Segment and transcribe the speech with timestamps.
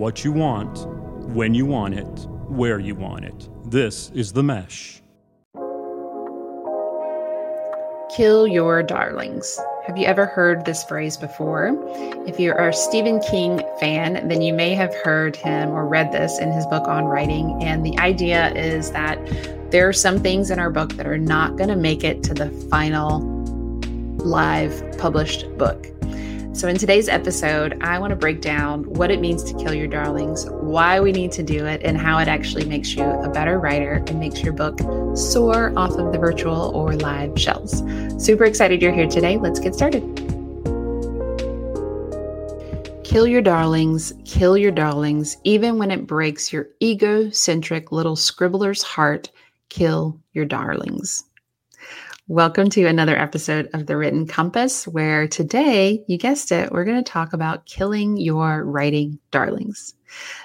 [0.00, 0.86] what you want,
[1.34, 3.50] when you want it, where you want it.
[3.70, 5.02] This is The Mesh.
[8.16, 9.60] Kill your darlings.
[9.86, 11.76] Have you ever heard this phrase before?
[12.26, 16.12] If you are a Stephen King fan, then you may have heard him or read
[16.12, 17.62] this in his book on writing.
[17.62, 19.18] And the idea is that
[19.70, 22.32] there are some things in our book that are not going to make it to
[22.32, 23.20] the final
[24.16, 25.88] live published book.
[26.52, 29.86] So, in today's episode, I want to break down what it means to kill your
[29.86, 33.60] darlings, why we need to do it, and how it actually makes you a better
[33.60, 34.80] writer and makes your book
[35.16, 37.84] soar off of the virtual or live shelves.
[38.18, 39.38] Super excited you're here today.
[39.38, 40.02] Let's get started.
[43.04, 49.30] Kill your darlings, kill your darlings, even when it breaks your egocentric little scribbler's heart,
[49.68, 51.24] kill your darlings.
[52.30, 57.02] Welcome to another episode of The Written Compass, where today, you guessed it, we're going
[57.02, 59.94] to talk about killing your writing darlings.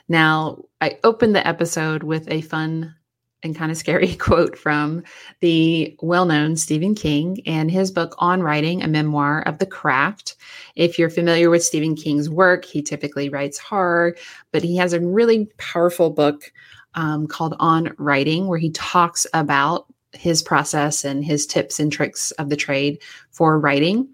[0.10, 2.96] Now, I opened the episode with a fun
[3.44, 5.04] and kind of scary quote from
[5.42, 10.38] the well known Stephen King and his book On Writing, a memoir of the craft.
[10.76, 14.16] If you're familiar with Stephen King's work, he typically writes horror,
[14.52, 16.52] but he has a really powerful book
[16.96, 22.32] um, called On Writing, where he talks about his process and his tips and tricks
[22.32, 24.08] of the trade for writing.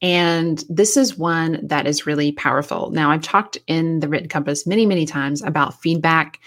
[0.00, 2.90] And this is one that is really powerful.
[2.90, 6.38] Now, I've talked in the Written Compass many, many times about feedback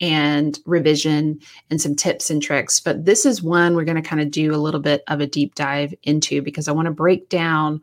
[0.00, 1.40] and revision
[1.70, 4.54] and some tips and tricks, but this is one we're going to kind of do
[4.54, 7.80] a little bit of a deep dive into because I want to break down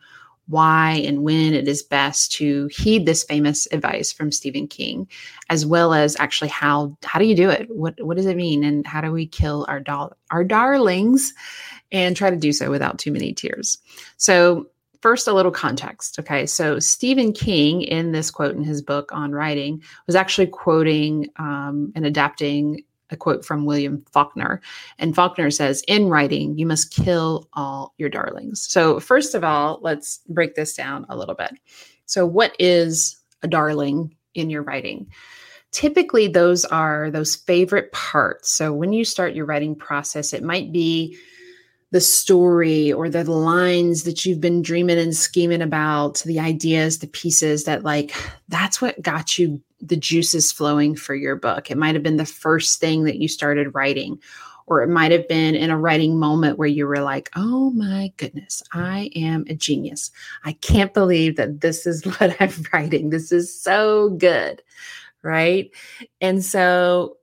[0.47, 5.07] why and when it is best to heed this famous advice from Stephen King,
[5.49, 7.67] as well as actually how how do you do it?
[7.69, 11.33] What what does it mean, and how do we kill our doll our darlings,
[11.91, 13.77] and try to do so without too many tears.
[14.17, 14.67] So
[15.01, 19.33] first a little context okay so stephen king in this quote in his book on
[19.33, 22.81] writing was actually quoting um, and adapting
[23.13, 24.61] a quote from William Faulkner.
[24.97, 28.61] And Faulkner says, In writing, you must kill all your darlings.
[28.61, 31.53] So, first of all, let's break this down a little bit.
[32.05, 35.07] So, what is a darling in your writing?
[35.71, 38.51] Typically, those are those favorite parts.
[38.51, 41.17] So, when you start your writing process, it might be
[41.93, 47.07] the story or the lines that you've been dreaming and scheming about, the ideas, the
[47.07, 48.15] pieces that, like,
[48.49, 51.69] that's what got you the juices flowing for your book.
[51.69, 54.19] It might have been the first thing that you started writing,
[54.65, 58.11] or it might have been in a writing moment where you were like, oh my
[58.17, 60.09] goodness, I am a genius.
[60.45, 63.11] I can't believe that this is what I'm writing.
[63.11, 64.63] This is so good.
[65.21, 65.69] Right.
[66.21, 67.17] And so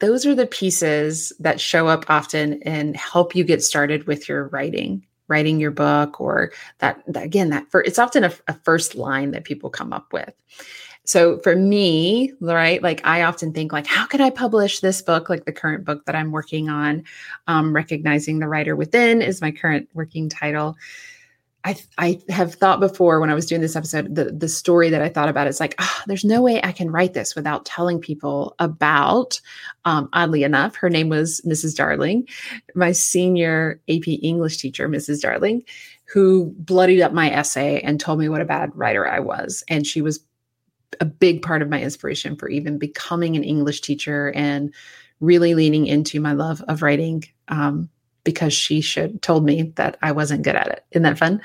[0.00, 4.48] those are the pieces that show up often and help you get started with your
[4.48, 8.94] writing writing your book or that, that again that for, it's often a, a first
[8.94, 10.32] line that people come up with.
[11.04, 15.28] So for me right like i often think like how could i publish this book?
[15.28, 17.04] Like the current book that i'm working on
[17.46, 20.76] um, recognizing the writer within is my current working title
[21.66, 25.02] I, I have thought before when I was doing this episode, the, the story that
[25.02, 27.98] I thought about is like, oh, there's no way I can write this without telling
[27.98, 29.40] people about,
[29.84, 31.74] um, oddly enough, her name was Mrs.
[31.74, 32.28] Darling,
[32.76, 35.20] my senior AP English teacher, Mrs.
[35.20, 35.64] Darling,
[36.04, 39.64] who bloodied up my essay and told me what a bad writer I was.
[39.68, 40.20] And she was
[41.00, 44.72] a big part of my inspiration for even becoming an English teacher and
[45.18, 47.90] really leaning into my love of writing um,
[48.26, 50.84] because she should told me that I wasn't good at it.
[50.90, 51.40] Isn't that fun?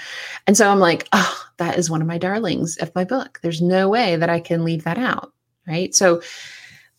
[0.47, 3.39] And so I'm like, oh, that is one of my darlings of my book.
[3.41, 5.31] There's no way that I can leave that out.
[5.67, 5.93] Right.
[5.93, 6.21] So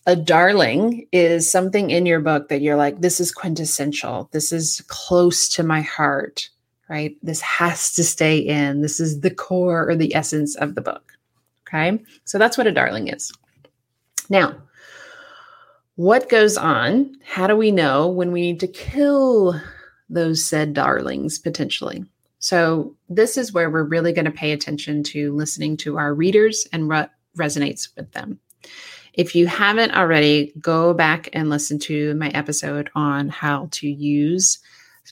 [0.07, 4.31] a darling is something in your book that you're like, this is quintessential.
[4.33, 6.49] This is close to my heart.
[6.89, 7.17] Right.
[7.23, 8.83] This has to stay in.
[8.83, 11.13] This is the core or the essence of the book.
[11.69, 12.01] Okay.
[12.25, 13.33] So that's what a darling is.
[14.29, 14.55] Now,
[15.97, 17.15] what goes on?
[17.25, 19.61] How do we know when we need to kill
[20.09, 22.05] those said darlings potentially?
[22.39, 26.67] So, this is where we're really going to pay attention to listening to our readers
[26.73, 28.41] and what resonates with them.
[29.13, 34.59] If you haven't already, go back and listen to my episode on how to use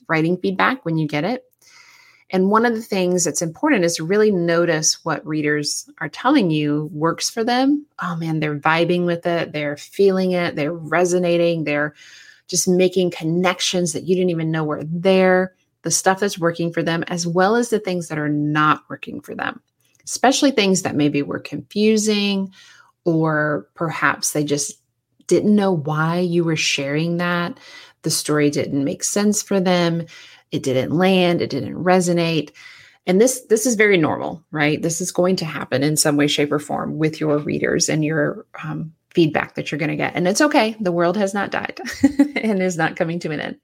[0.09, 1.45] writing feedback when you get it.
[2.31, 6.51] And one of the things that's important is to really notice what readers are telling
[6.51, 7.85] you works for them.
[8.01, 11.95] Oh man, they're vibing with it, they're feeling it, they're resonating, they're
[12.47, 16.83] just making connections that you didn't even know were there, the stuff that's working for
[16.83, 19.61] them, as well as the things that are not working for them,
[20.05, 22.53] especially things that maybe were confusing
[23.05, 24.79] or perhaps they just
[25.27, 27.59] didn't know why you were sharing that.
[28.03, 30.07] The story didn't make sense for them
[30.53, 32.51] it didn't land, it didn't resonate.
[33.07, 34.81] and this this is very normal right?
[34.81, 38.05] This is going to happen in some way shape or form with your readers and
[38.05, 40.15] your um, feedback that you're going to get.
[40.15, 40.77] And it's okay.
[40.81, 41.81] The world has not died
[42.37, 43.57] and is not coming to an end.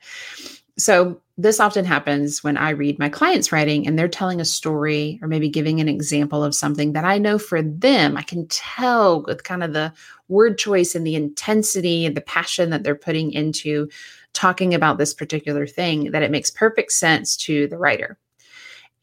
[0.79, 5.19] So this often happens when i read my clients writing and they're telling a story
[5.21, 9.23] or maybe giving an example of something that i know for them i can tell
[9.23, 9.93] with kind of the
[10.29, 13.89] word choice and the intensity and the passion that they're putting into
[14.37, 18.19] talking about this particular thing that it makes perfect sense to the writer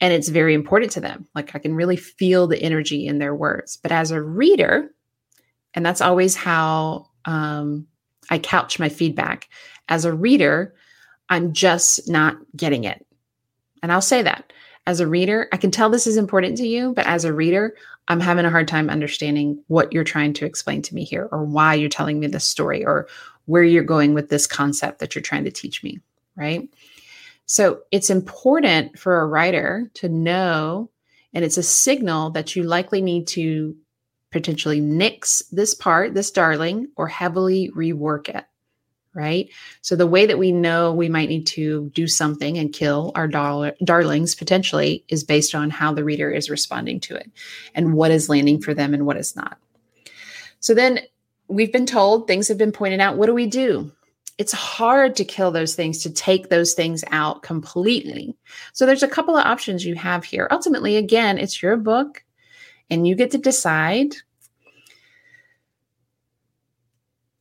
[0.00, 1.26] and it's very important to them.
[1.34, 3.76] Like I can really feel the energy in their words.
[3.76, 4.90] But as a reader,
[5.72, 7.86] and that's always how um,
[8.30, 9.48] I couch my feedback.
[9.88, 10.74] As a reader,
[11.28, 13.04] I'm just not getting it.
[13.82, 14.52] And I'll say that.
[14.86, 17.74] As a reader, I can tell this is important to you, but as a reader,
[18.08, 21.42] I'm having a hard time understanding what you're trying to explain to me here, or
[21.42, 23.08] why you're telling me this story, or
[23.46, 26.00] where you're going with this concept that you're trying to teach me,
[26.36, 26.68] right?
[27.46, 30.90] So it's important for a writer to know,
[31.32, 33.76] and it's a signal that you likely need to
[34.30, 38.44] potentially nix this part, this darling, or heavily rework it.
[39.16, 39.48] Right.
[39.80, 43.28] So the way that we know we might need to do something and kill our
[43.28, 47.30] dar- darlings potentially is based on how the reader is responding to it
[47.76, 49.56] and what is landing for them and what is not.
[50.58, 50.98] So then
[51.54, 53.16] we've been told, things have been pointed out.
[53.16, 53.92] What do we do?
[54.36, 58.36] it's hard to kill those things, to take those things out completely.
[58.72, 60.48] So there's a couple of options you have here.
[60.50, 62.24] Ultimately, again, it's your book
[62.90, 64.14] and you get to decide.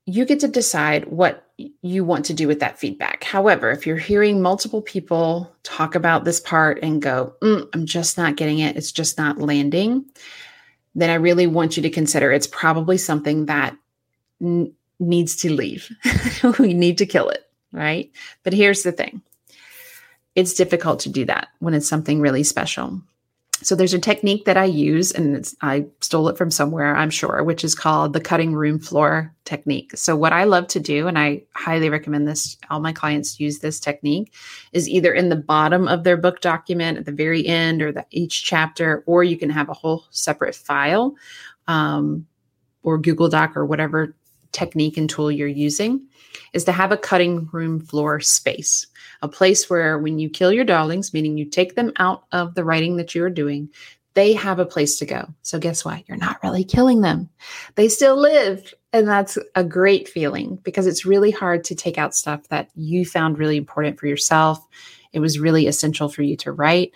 [0.06, 3.24] You get to decide what you want to do with that feedback.
[3.24, 8.18] However, if you're hearing multiple people talk about this part and go, mm, I'm just
[8.18, 10.06] not getting it, it's just not landing,
[10.94, 13.76] then I really want you to consider it's probably something that
[14.44, 15.90] n- needs to leave.
[16.60, 18.12] we need to kill it, right?
[18.44, 19.22] But here's the thing
[20.36, 23.02] it's difficult to do that when it's something really special.
[23.62, 27.44] So there's a technique that I use, and I stole it from somewhere, I'm sure,
[27.44, 29.96] which is called the cutting room floor technique.
[29.96, 33.60] So what I love to do, and I highly recommend this, all my clients use
[33.60, 34.34] this technique,
[34.74, 38.06] is either in the bottom of their book document at the very end, or the,
[38.12, 41.16] each chapter, or you can have a whole separate file,
[41.68, 42.28] um,
[42.82, 44.14] or Google Doc or whatever
[44.54, 46.08] technique and tool you're using
[46.54, 48.88] is to have a cutting room floor space,
[49.22, 52.64] a place where when you kill your darlings, meaning you take them out of the
[52.64, 53.70] writing that you are doing,
[54.14, 55.28] they have a place to go.
[55.42, 56.08] So guess what?
[56.08, 57.30] You're not really killing them.
[57.76, 58.74] They still live.
[58.92, 63.06] And that's a great feeling because it's really hard to take out stuff that you
[63.06, 64.60] found really important for yourself.
[65.14, 66.92] It was really essential for you to write.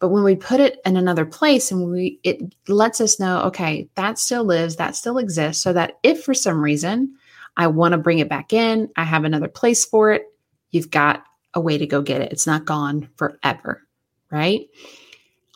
[0.00, 3.88] But when we put it in another place and we it lets us know, okay,
[3.94, 7.14] that still lives, that still exists, so that if for some reason
[7.56, 10.24] I want to bring it back in, I have another place for it,
[10.70, 11.24] you've got
[11.54, 12.32] a way to go get it.
[12.32, 13.82] It's not gone forever,
[14.30, 14.68] right?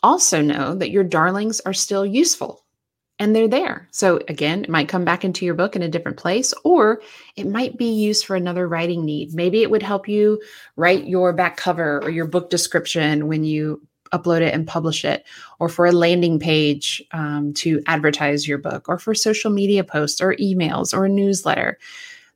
[0.01, 2.63] Also know that your darlings are still useful
[3.19, 3.89] and they're there.
[3.91, 7.01] So again, it might come back into your book in a different place, or
[7.35, 9.33] it might be used for another writing need.
[9.33, 10.41] Maybe it would help you
[10.77, 15.25] write your back cover or your book description when you upload it and publish it,
[15.59, 20.21] or for a landing page um, to advertise your book, or for social media posts,
[20.21, 21.77] or emails, or a newsletter.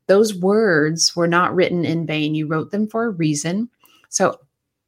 [0.08, 2.36] Those words were not written in vain.
[2.36, 3.70] You wrote them for a reason.
[4.10, 4.40] So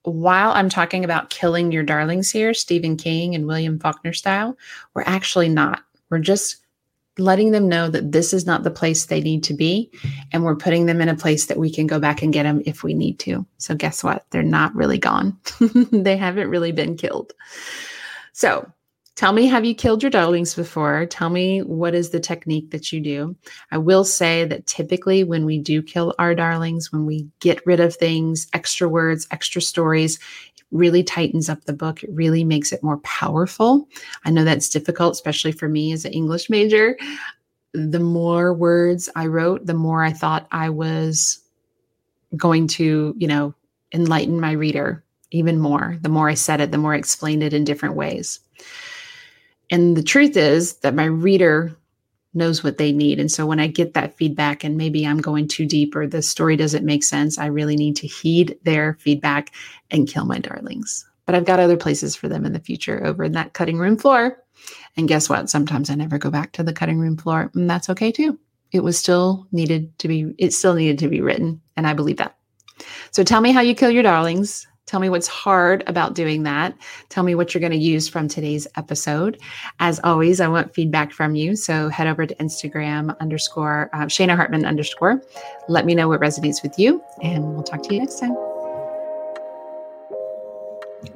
[0.03, 4.57] while I'm talking about killing your darlings here, Stephen King and William Faulkner style,
[4.93, 5.83] we're actually not.
[6.09, 6.57] We're just
[7.17, 9.91] letting them know that this is not the place they need to be.
[10.31, 12.61] And we're putting them in a place that we can go back and get them
[12.65, 13.45] if we need to.
[13.57, 14.25] So, guess what?
[14.31, 15.37] They're not really gone,
[15.91, 17.33] they haven't really been killed.
[18.33, 18.69] So,
[19.15, 21.05] tell me have you killed your darlings before?
[21.05, 23.35] Tell me what is the technique that you do.
[23.71, 27.79] I will say that typically, when we do kill our darlings, when we get rid
[27.79, 30.19] of things, extra words, extra stories,
[30.71, 32.03] really tightens up the book.
[32.03, 33.87] It really makes it more powerful.
[34.25, 36.97] I know that's difficult, especially for me as an English major.
[37.73, 41.39] The more words I wrote, the more I thought I was
[42.35, 43.53] going to, you know,
[43.93, 45.97] enlighten my reader even more.
[46.01, 48.39] The more I said it, the more I explained it in different ways.
[49.69, 51.75] And the truth is that my reader
[52.35, 53.19] knows what they need.
[53.19, 56.21] And so when I get that feedback and maybe I'm going too deep or the
[56.21, 59.51] story doesn't make sense, I really need to heed their feedback
[59.89, 61.05] and kill my darlings.
[61.25, 63.97] But I've got other places for them in the future over in that cutting room
[63.97, 64.41] floor.
[64.97, 65.49] And guess what?
[65.49, 68.39] Sometimes I never go back to the cutting room floor, and that's okay too.
[68.71, 71.61] It was still needed to be, it still needed to be written.
[71.75, 72.37] And I believe that.
[73.11, 74.67] So tell me how you kill your darlings.
[74.85, 76.75] Tell me what's hard about doing that.
[77.09, 79.39] Tell me what you're going to use from today's episode.
[79.79, 81.55] As always, I want feedback from you.
[81.55, 85.21] So head over to Instagram underscore uh, Shana Hartman underscore.
[85.67, 88.54] Let me know what resonates with you, and we'll talk to you next time.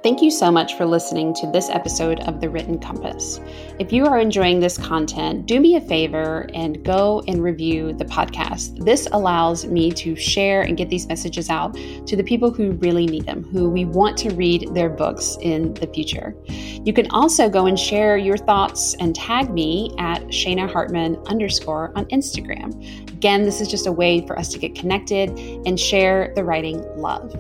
[0.04, 3.40] Thank you so much for listening to this episode of The Written Compass.
[3.80, 8.06] If you are enjoying this content, do me a favor and go and review the
[8.06, 8.86] podcast.
[8.86, 11.74] This allows me to share and get these messages out
[12.06, 15.74] to the people who really need them, who we want to read their books in
[15.76, 16.36] the future.
[16.84, 21.92] You can also go and share your thoughts and tag me at Shana Hartman underscore
[21.96, 23.19] on Instagram.
[23.20, 25.30] Again, this is just a way for us to get connected
[25.66, 27.34] and share the writing love.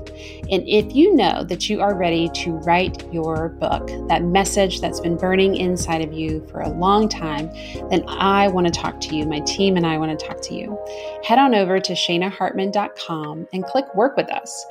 [0.51, 5.00] And if you know that you are ready to write your book, that message that's
[5.00, 7.50] been burning inside of you for a long time,
[7.89, 9.25] then I want to talk to you.
[9.25, 10.77] My team and I want to talk to you.
[11.24, 14.65] Head on over to shanahartman.com and click work with us.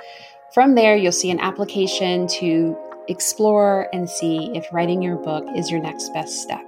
[0.52, 2.76] From there, you'll see an application to
[3.08, 6.67] explore and see if writing your book is your next best step.